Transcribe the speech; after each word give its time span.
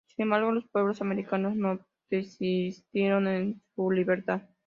Sin 0.07 0.23
embargo 0.23 0.51
los 0.51 0.67
pueblos 0.67 0.99
americanos 1.01 1.55
no 1.55 1.79
desistieron 2.09 3.25
de 3.25 3.61
su 3.75 3.91
libertad. 3.91 4.41